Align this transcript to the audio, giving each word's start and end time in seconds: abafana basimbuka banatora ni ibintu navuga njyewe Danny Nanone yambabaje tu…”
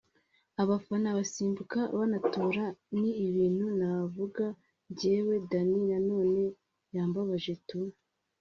abafana 0.61 1.07
basimbuka 1.17 1.79
banatora 1.97 2.63
ni 2.99 3.11
ibintu 3.27 3.65
navuga 3.79 4.45
njyewe 4.89 5.33
Danny 5.49 5.77
Nanone 5.89 6.43
yambabaje 6.95 7.53
tu…” 7.67 7.79